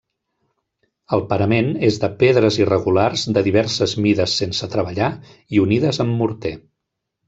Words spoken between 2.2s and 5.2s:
pedres irregulars, de diverses mides sense treballar